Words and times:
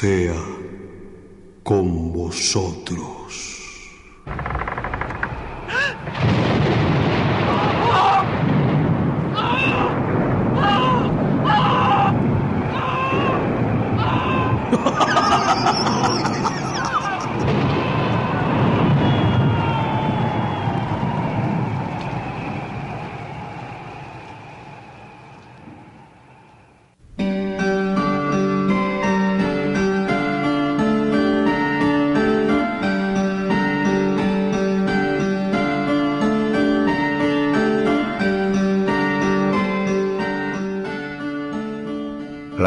sea 0.00 0.34
con 1.62 2.10
vosotros. 2.10 3.59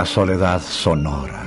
La 0.04 0.08
soledad 0.08 0.62
sonora. 0.62 1.43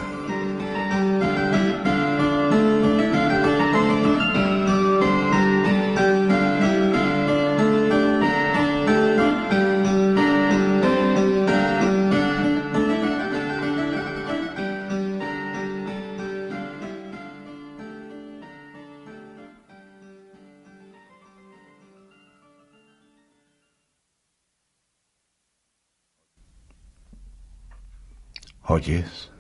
¿Oyes? 28.68 29.30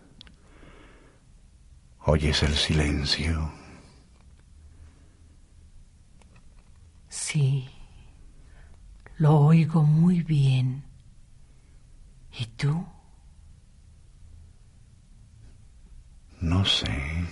¿Oyes 2.04 2.42
el 2.44 2.54
silencio? 2.54 3.52
Sí, 7.08 7.68
lo 9.18 9.36
oigo 9.40 9.82
muy 9.82 10.22
bien. 10.22 10.84
¿Y 12.38 12.46
tú? 12.56 12.86
No 16.40 16.64
sé. 16.64 17.26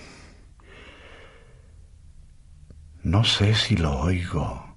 No 3.05 3.22
sé 3.22 3.55
si 3.55 3.77
lo 3.77 4.00
oigo 4.00 4.77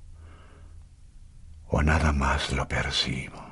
o 1.70 1.82
nada 1.82 2.12
más 2.12 2.52
lo 2.54 2.68
percibo. 2.68 3.47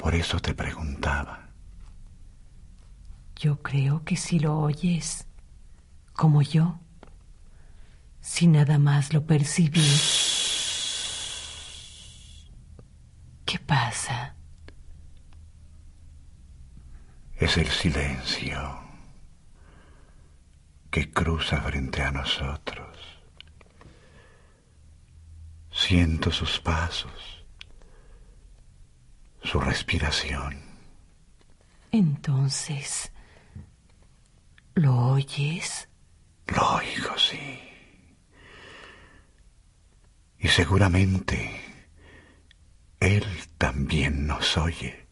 Por 0.00 0.14
eso 0.14 0.40
te 0.40 0.54
preguntaba. 0.54 1.50
Yo 3.36 3.60
creo 3.60 4.02
que 4.02 4.16
si 4.16 4.38
lo 4.38 4.58
oyes, 4.58 5.26
como 6.14 6.40
yo, 6.40 6.80
si 8.22 8.46
nada 8.46 8.78
más 8.78 9.12
lo 9.12 9.26
percibí. 9.26 9.86
¿Qué 13.44 13.58
pasa? 13.58 14.36
Es 17.36 17.58
el 17.58 17.68
silencio 17.68 18.80
que 20.90 21.12
cruza 21.12 21.60
frente 21.60 22.02
a 22.02 22.10
nosotros. 22.10 22.96
Siento 25.70 26.30
sus 26.30 26.58
pasos 26.58 27.39
su 29.42 29.60
respiración. 29.60 30.60
Entonces, 31.92 33.12
¿lo 34.74 35.12
oyes? 35.12 35.88
Lo 36.46 36.76
oigo, 36.76 37.18
sí. 37.18 37.58
Y 40.38 40.48
seguramente 40.48 41.60
Él 43.00 43.24
también 43.58 44.26
nos 44.26 44.56
oye. 44.56 45.06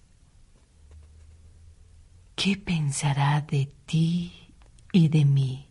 ¿Qué 2.35 2.57
pensará 2.57 3.41
de 3.41 3.67
ti 3.85 4.55
y 4.93 5.09
de 5.09 5.25
mí? 5.25 5.69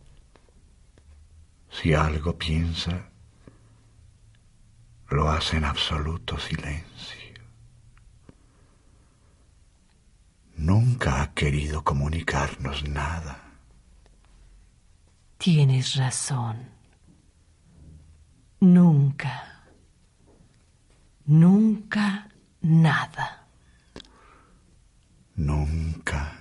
Si 1.70 1.94
algo 1.94 2.36
piensa, 2.36 3.10
lo 5.08 5.30
hace 5.30 5.56
en 5.56 5.64
absoluto 5.64 6.38
silencio. 6.38 7.17
Nunca 10.58 11.22
ha 11.22 11.34
querido 11.34 11.82
comunicarnos 11.82 12.86
nada. 12.88 13.54
Tienes 15.38 15.94
razón. 15.94 16.68
Nunca, 18.60 19.64
nunca 21.26 22.28
nada. 22.60 23.46
Nunca, 25.36 26.40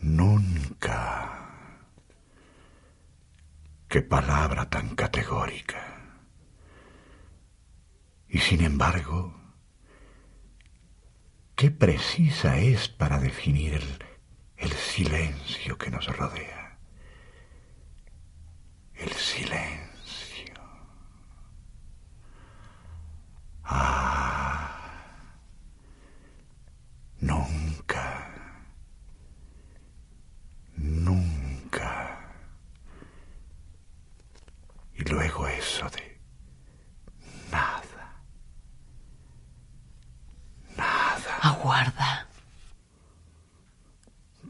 nunca. 0.00 1.36
Qué 3.86 4.00
palabra 4.00 4.70
tan 4.70 4.94
categórica. 4.94 5.76
Y 8.28 8.38
sin 8.38 8.62
embargo, 8.62 9.39
precisa 11.80 12.58
es 12.58 12.88
para 12.88 13.18
definir 13.18 13.80
el, 14.58 14.70
silencio 14.72 15.78
que 15.78 15.90
nos 15.90 16.06
rodea. 16.14 16.78
El 18.94 19.10
silencio. 19.12 20.54
Ah, 23.64 24.78
nunca, 27.20 28.28
nunca. 30.76 32.34
Y 34.94 35.02
luego 35.04 35.48
eso 35.48 35.88
de 35.88 36.09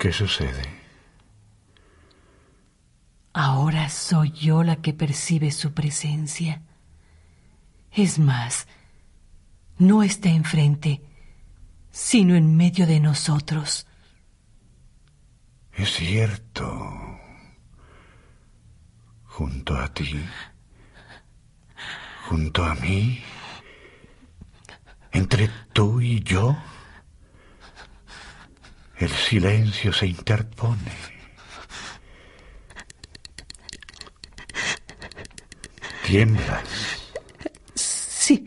¿Qué 0.01 0.15
sucede? 0.15 0.63
Ahora 3.35 3.91
soy 3.91 4.33
yo 4.33 4.63
la 4.63 4.77
que 4.77 4.95
percibe 4.95 5.51
su 5.51 5.75
presencia. 5.75 6.63
Es 7.93 8.19
más, 8.19 8.67
no 9.77 10.03
está 10.03 10.31
enfrente, 10.31 11.03
sino 11.91 12.35
en 12.35 12.57
medio 12.57 12.87
de 12.87 12.99
nosotros. 12.99 13.87
Es 15.75 15.93
cierto. 15.93 16.65
Junto 19.27 19.77
a 19.77 19.93
ti. 19.93 20.19
Junto 22.27 22.65
a 22.65 22.75
mí. 22.77 23.23
Entre 25.13 25.51
tú 25.75 26.01
y 26.01 26.23
yo. 26.23 26.57
El 29.01 29.09
silencio 29.09 29.95
se 29.95 30.09
interpone. 30.09 30.93
Tiemblas. 36.05 36.69
Sí, 37.75 38.45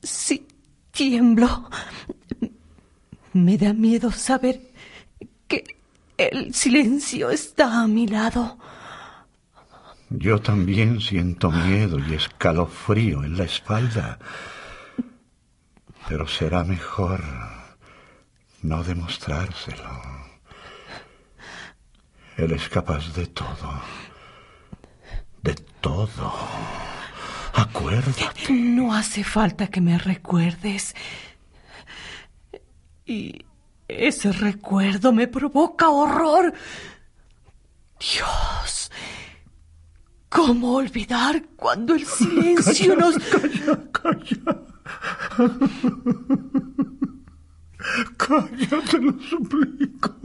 sí, 0.00 0.46
tiemblo. 0.92 1.68
Me 3.32 3.58
da 3.58 3.72
miedo 3.72 4.12
saber 4.12 4.60
que 5.48 5.64
el 6.16 6.54
silencio 6.54 7.30
está 7.30 7.82
a 7.82 7.88
mi 7.88 8.06
lado. 8.06 8.58
Yo 10.08 10.40
también 10.40 11.00
siento 11.00 11.50
miedo 11.50 11.98
y 11.98 12.14
escalofrío 12.14 13.24
en 13.24 13.36
la 13.36 13.44
espalda. 13.44 14.20
Pero 16.08 16.28
será 16.28 16.62
mejor 16.62 17.55
no 18.62 18.82
demostrárselo. 18.82 20.26
Él 22.36 22.52
es 22.52 22.68
capaz 22.68 23.14
de 23.14 23.26
todo. 23.26 23.82
De 25.42 25.54
todo. 25.80 26.32
Acuérdate. 27.54 28.50
No 28.50 28.92
hace 28.92 29.24
falta 29.24 29.68
que 29.68 29.80
me 29.80 29.98
recuerdes. 29.98 30.94
Y 33.06 33.44
ese 33.88 34.32
recuerdo 34.32 35.12
me 35.12 35.26
provoca 35.28 35.88
horror. 35.88 36.52
Dios, 37.98 38.90
¿cómo 40.28 40.74
olvidar 40.74 41.42
cuando 41.56 41.94
el 41.94 42.04
silencio 42.06 42.96
nos... 42.96 43.16
Calla, 43.18 43.90
calla. 43.92 44.60
Calla, 48.16 48.82
te 48.90 48.98
lo 48.98 49.12
suplico. 49.20 50.16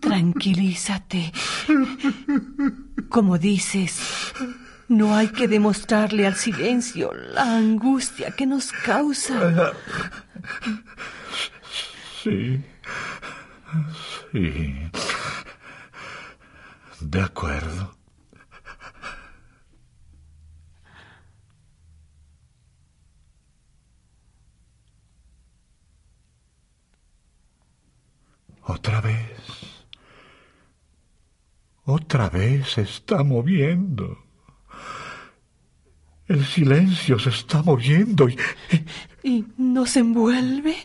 Tranquilízate. 0.00 1.32
Como 3.08 3.38
dices, 3.38 4.00
no 4.88 5.14
hay 5.14 5.28
que 5.28 5.48
demostrarle 5.48 6.26
al 6.26 6.36
silencio 6.36 7.12
la 7.14 7.56
angustia 7.56 8.30
que 8.30 8.46
nos 8.46 8.72
causa. 8.72 9.72
Sí. 12.22 12.60
Sí. 14.32 14.90
De 17.00 17.22
acuerdo. 17.22 17.97
Otra 28.78 29.00
vez. 29.00 29.40
Otra 31.84 32.28
vez 32.28 32.74
se 32.74 32.82
está 32.82 33.24
moviendo. 33.24 34.24
El 36.28 36.46
silencio 36.46 37.18
se 37.18 37.30
está 37.30 37.60
moviendo 37.60 38.28
y, 38.28 38.38
Y 39.24 39.46
nos 39.56 39.96
envuelve. 39.96 40.76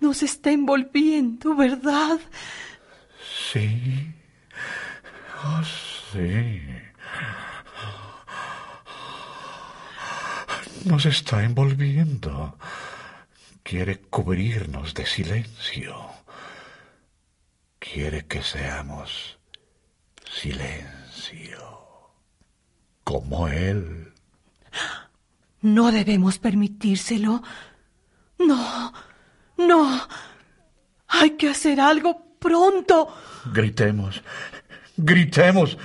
Nos 0.00 0.22
está 0.22 0.50
envolviendo, 0.50 1.56
¿verdad? 1.56 2.20
Sí. 3.52 4.12
Oh, 5.42 5.62
sí. 6.12 6.60
Nos 10.84 11.06
está 11.06 11.42
envolviendo. 11.42 12.58
Quiere 13.62 13.98
cubrirnos 13.98 14.92
de 14.92 15.06
silencio. 15.06 16.19
Quiere 17.92 18.24
que 18.26 18.40
seamos 18.40 19.38
silencio. 20.30 21.58
Como 23.02 23.48
Él. 23.48 24.12
No 25.62 25.90
debemos 25.90 26.38
permitírselo. 26.38 27.42
No, 28.38 28.92
no. 29.56 30.08
Hay 31.08 31.30
que 31.30 31.48
hacer 31.48 31.80
algo 31.80 32.36
pronto. 32.38 33.12
Gritemos. 33.52 34.22
Gritemos. 34.96 35.76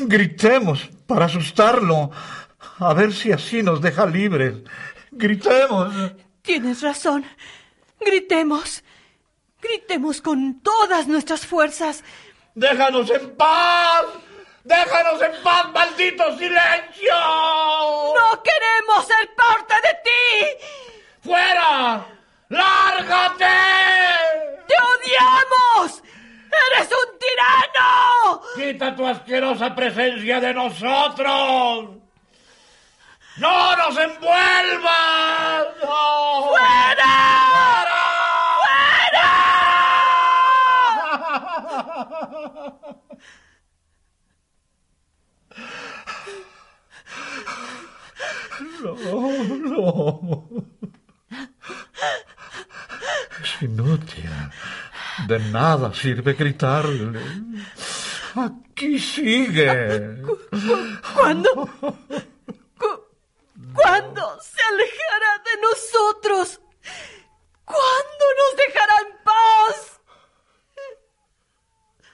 Gritemos 0.00 0.90
para 1.06 1.26
asustarlo. 1.26 2.10
A 2.80 2.92
ver 2.92 3.12
si 3.12 3.30
así 3.30 3.62
nos 3.62 3.80
deja 3.80 4.04
libres. 4.04 4.56
Gritemos. 5.12 5.94
Tienes 6.42 6.82
razón. 6.82 7.24
Gritemos. 8.00 8.82
Gritemos 9.60 10.20
con 10.20 10.60
todas 10.62 11.06
nuestras 11.06 11.46
fuerzas. 11.46 12.02
¡Déjanos 12.54 13.10
en 13.10 13.36
paz! 13.36 14.06
¡Déjanos 14.64 15.22
en 15.22 15.42
paz, 15.42 15.70
maldito 15.72 16.36
silencio! 16.36 17.14
¡No 17.14 18.42
queremos 18.42 19.06
ser 19.06 19.34
parte 19.34 19.74
de 19.74 19.94
ti! 20.04 20.66
¡Fuera! 21.22 22.06
¡Lárgate! 22.48 23.44
¡Te 24.66 24.74
odiamos! 24.74 26.02
¡Eres 26.66 26.88
un 26.90 27.18
tirano! 27.18 28.42
¡Quita 28.56 28.96
tu 28.96 29.06
asquerosa 29.06 29.74
presencia 29.74 30.40
de 30.40 30.54
nosotros! 30.54 31.96
¡No 33.36 33.76
nos 33.76 33.96
envuelvas! 33.96 35.66
¡No! 35.82 36.48
¡Fuera! 36.48 37.29
No, 48.82 49.32
no. 49.56 50.48
Es 53.42 53.62
inútil. 53.62 54.30
De 55.26 55.38
nada 55.50 55.92
sirve 55.94 56.34
gritarle. 56.34 57.20
Aquí 58.34 58.98
sigue. 58.98 60.22
¿Cuándo? 61.14 61.50
cu- 62.78 63.04
¿Cuándo 63.74 64.38
se 64.40 64.60
alejará 64.70 65.32
de 65.44 65.54
nosotros? 65.62 66.60
¿Cuándo 67.64 68.24
nos 68.38 68.52
dejará 68.66 68.94
en 69.06 69.12
paz? 69.24 70.00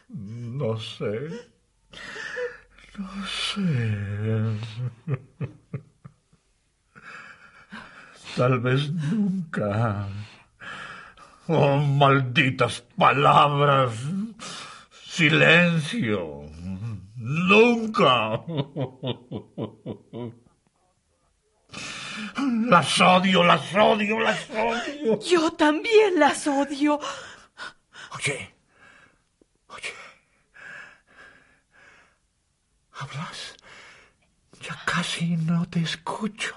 No 0.08 0.78
sé. 0.78 1.12
No 2.98 3.26
sé. 3.26 3.60
Tal 8.36 8.60
vez 8.60 8.90
nunca. 8.92 10.08
Oh, 11.48 11.76
malditas 11.78 12.82
palabras. 12.96 13.92
Silencio. 15.04 16.42
Nunca. 17.16 18.42
Las 22.68 23.00
odio, 23.00 23.42
las 23.44 23.74
odio, 23.74 24.20
las 24.20 24.50
odio. 24.50 25.18
Yo 25.20 25.50
también 25.52 26.18
las 26.18 26.46
odio. 26.46 26.98
Oye, 28.14 28.54
oye. 29.68 29.94
¿Hablas? 32.92 33.56
Ya 34.62 34.76
casi 34.84 35.36
no 35.36 35.68
te 35.68 35.80
escucho. 35.80 36.54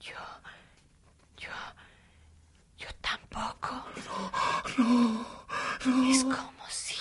Yo, 0.00 0.18
yo, 1.38 1.50
tampoco. 3.32 3.84
Es 6.10 6.24
como 6.24 6.68
si, 6.68 6.96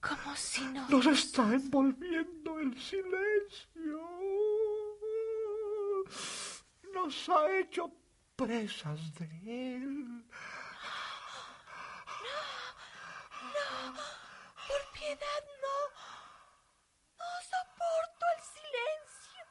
como 0.00 0.36
si 0.36 0.64
no. 0.64 0.88
Nos 0.88 1.06
está 1.06 1.42
envolviendo 1.52 2.58
el 2.58 2.80
silencio. 2.80 4.00
Nos 6.92 7.28
ha 7.28 7.58
hecho 7.58 7.92
presas 8.36 9.14
de 9.14 9.76
él. 9.76 10.24
Por 14.66 14.82
piedad, 14.98 15.44
no. 15.62 15.76
No 17.18 17.30
soporto 17.42 18.24
el 18.36 18.40
silencio. 18.54 19.44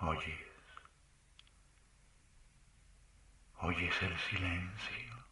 No. 0.00 0.08
Oyes. 0.08 0.46
Oyes 3.76 4.02
el 4.02 4.18
silencio. 4.30 5.26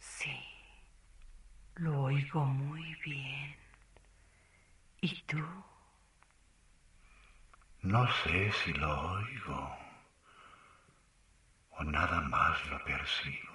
Sí, 0.00 0.36
lo 1.76 2.02
oigo 2.02 2.44
muy 2.44 2.96
bien. 2.96 3.56
¿Y 5.00 5.22
tú? 5.22 5.38
No 7.82 8.08
sé 8.24 8.50
si 8.52 8.72
lo 8.72 9.12
oigo 9.12 9.78
o 11.70 11.84
nada 11.84 12.22
más 12.22 12.66
lo 12.66 12.82
percibo. 12.84 13.54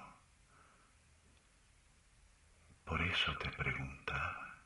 Por 2.86 3.02
eso 3.02 3.36
te 3.36 3.50
preguntaba. 3.50 4.62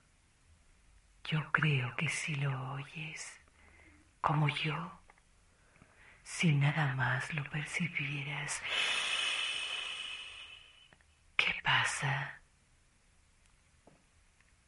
Yo 1.24 1.50
creo 1.50 1.96
que 1.96 2.08
si 2.08 2.36
lo 2.36 2.74
oyes, 2.74 3.40
como 4.20 4.48
yo, 4.48 5.00
si 6.26 6.52
nada 6.52 6.92
más 6.96 7.32
lo 7.34 7.44
percibieras. 7.44 8.60
¿Qué 11.36 11.54
pasa? 11.62 12.42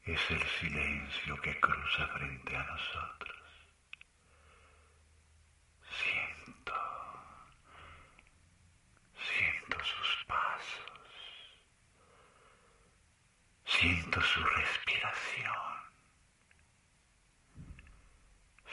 Es 0.04 0.20
el 0.30 0.42
silencio 0.60 1.40
que 1.42 1.58
cruza 1.58 2.06
frente 2.06 2.56
a 2.56 2.62
nosotros. 2.62 3.36
Siento, 6.00 6.74
siento 9.34 9.84
sus 9.84 10.24
pasos, 10.26 10.92
siento 13.66 14.22
su 14.22 14.44
respiración, 14.44 15.54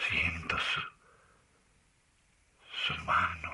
siento 0.07 0.59
su 0.59 0.94
su 2.85 2.93
mano 3.03 3.51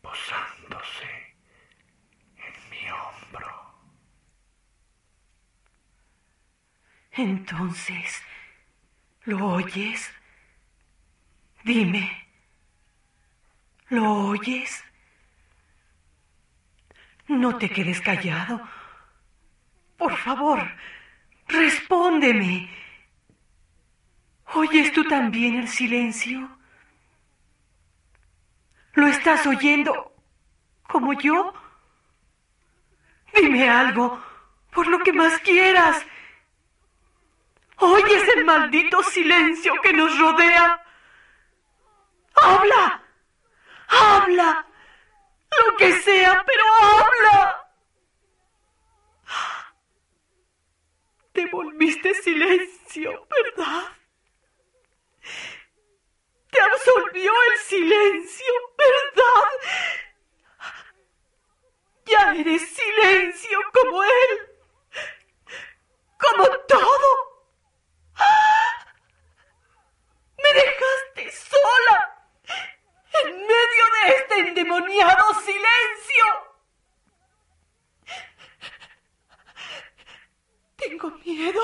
posándose 0.00 1.34
en 2.36 2.70
mi 2.70 2.88
hombro. 2.88 3.74
Entonces, 7.10 8.22
¿lo 9.24 9.44
oyes? 9.54 10.08
Dime, 11.64 12.28
¿lo 13.88 14.28
oyes? 14.28 14.84
No 17.26 17.58
te 17.58 17.68
quedes 17.70 18.00
callado. 18.00 18.62
Por 19.96 20.16
favor, 20.16 20.60
respóndeme. 21.48 22.70
¿Oyes 24.54 24.92
tú 24.92 25.02
también 25.08 25.56
el 25.56 25.66
silencio? 25.66 26.57
¿Lo 28.94 29.06
estás 29.06 29.46
oyendo 29.46 30.12
como 30.88 31.12
yo? 31.12 31.52
Dime 33.34 33.68
algo, 33.68 34.20
por 34.72 34.86
lo 34.86 34.98
que 35.00 35.12
más 35.12 35.38
quieras. 35.40 36.04
¿Oyes 37.76 38.28
el 38.36 38.44
maldito 38.44 39.02
silencio 39.04 39.74
que 39.82 39.92
nos 39.92 40.18
rodea? 40.18 40.84
¡Habla! 42.34 43.02
¡Habla! 43.88 44.66
Lo 45.66 45.76
que 45.76 45.92
sea, 46.00 46.42
pero 46.44 46.64
habla. 46.82 47.68
Te 51.32 51.46
volviste 51.46 52.14
silencio, 52.14 53.26
¿verdad? 53.30 53.97
Te 56.88 57.00
absolvió 57.00 57.32
el 57.52 57.58
silencio, 57.58 58.52
¿verdad? 58.78 59.48
Ya 62.06 62.34
eres 62.34 62.62
silencio 62.74 63.58
como 63.72 64.02
él, 64.02 64.56
como 66.18 66.48
todo. 66.66 67.44
Me 70.38 70.52
dejaste 70.54 71.30
sola 71.30 72.26
en 73.24 73.36
medio 73.38 73.84
de 74.02 74.14
este 74.16 74.38
endemoniado 74.48 75.34
silencio. 75.42 76.24
Tengo 80.76 81.10
miedo. 81.10 81.62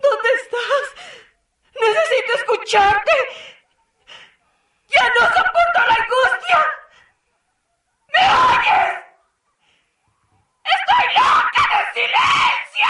¿Dónde 0.00 0.28
estás? 0.34 0.94
Necesito 1.80 2.34
escucharte. 2.34 3.57
Ya 4.88 5.02
no 5.14 5.26
soporto 5.26 5.80
la 5.86 5.94
angustia. 5.94 6.60
¿Me 8.14 8.22
oyes? 8.24 8.94
Estoy 10.64 11.06
loca 11.14 11.62
de 11.72 11.80
silencio. 11.94 12.88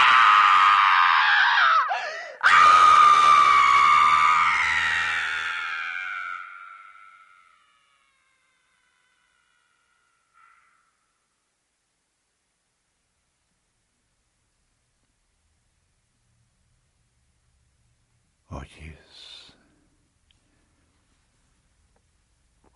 Oyes. 18.51 18.98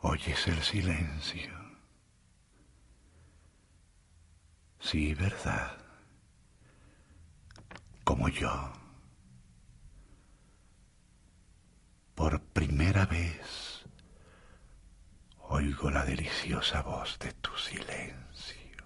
Oyes 0.06 0.48
el 0.50 0.62
silencio. 0.62 1.50
Sí, 4.82 5.14
verdad. 5.14 5.78
Como 8.04 8.28
yo. 8.28 8.74
Por 12.16 12.42
primera 12.42 13.06
vez 13.06 13.86
oigo 15.40 15.90
la 15.90 16.04
deliciosa 16.04 16.82
voz 16.82 17.18
de 17.20 17.32
tu 17.32 17.56
silencio. 17.56 18.84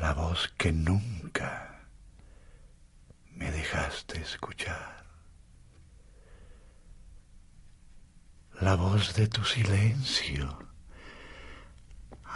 La 0.00 0.14
voz 0.14 0.48
que 0.56 0.72
nunca 0.72 1.88
me 3.32 3.50
dejaste 3.50 4.22
escuchar. 4.22 5.01
La 8.62 8.76
voz 8.76 9.12
de 9.14 9.26
tu 9.26 9.42
silencio. 9.44 10.46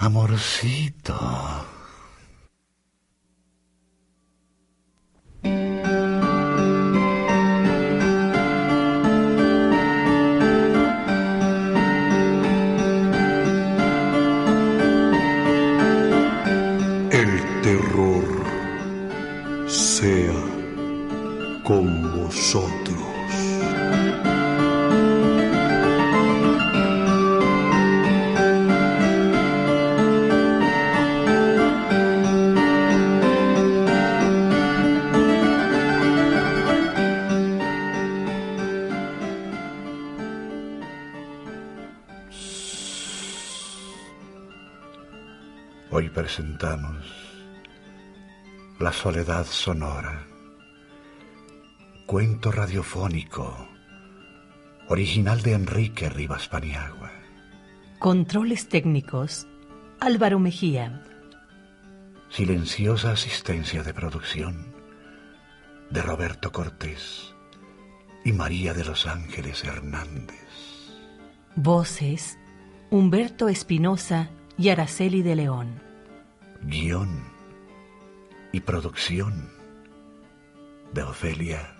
Amorcito. 0.00 1.14
Hoy 46.06 46.10
presentamos 46.10 47.04
La 48.78 48.92
soledad 48.92 49.44
sonora, 49.44 50.24
cuento 52.06 52.52
radiofónico, 52.52 53.68
original 54.86 55.42
de 55.42 55.54
Enrique 55.54 56.08
Rivas 56.08 56.46
Paniagua. 56.46 57.10
Controles 57.98 58.68
técnicos, 58.68 59.48
Álvaro 59.98 60.38
Mejía. 60.38 61.02
Silenciosa 62.30 63.10
asistencia 63.10 63.82
de 63.82 63.92
producción 63.92 64.76
de 65.90 66.02
Roberto 66.02 66.52
Cortés 66.52 67.34
y 68.24 68.30
María 68.30 68.74
de 68.74 68.84
los 68.84 69.08
Ángeles 69.08 69.64
Hernández. 69.64 70.46
Voces, 71.56 72.38
Humberto 72.90 73.48
Espinosa 73.48 74.30
y 74.56 74.68
Araceli 74.68 75.22
de 75.22 75.34
León. 75.34 75.85
Guión 76.62 77.22
y 78.52 78.60
producción 78.60 79.50
de 80.92 81.02
Ofelia 81.02 81.76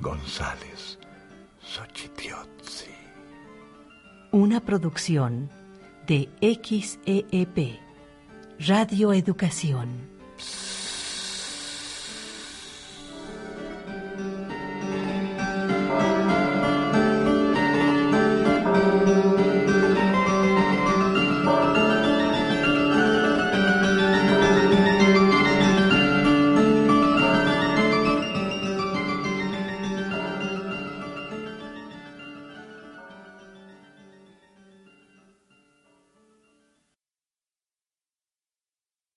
González 0.00 0.98
Xochitiotzi. 1.60 2.90
Una 4.32 4.60
producción 4.60 5.50
de 6.06 6.28
XEEP, 6.40 7.78
Radio 8.66 9.12
Educación. 9.12 10.19